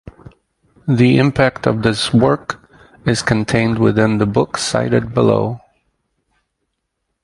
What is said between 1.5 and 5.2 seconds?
of this work is contained within the book cited